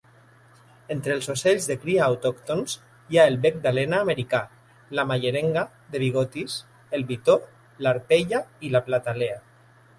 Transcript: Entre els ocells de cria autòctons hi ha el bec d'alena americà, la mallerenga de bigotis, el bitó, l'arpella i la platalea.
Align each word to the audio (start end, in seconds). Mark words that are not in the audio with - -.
Entre 0.93 1.11
els 1.15 1.27
ocells 1.33 1.67
de 1.71 1.75
cria 1.83 2.01
autòctons 2.13 2.73
hi 3.13 3.19
ha 3.19 3.27
el 3.33 3.37
bec 3.45 3.61
d'alena 3.67 4.01
americà, 4.07 4.41
la 5.01 5.07
mallerenga 5.13 5.65
de 5.95 6.05
bigotis, 6.07 6.59
el 6.99 7.09
bitó, 7.15 7.41
l'arpella 7.87 8.45
i 8.71 8.77
la 8.79 8.87
platalea. 8.91 9.43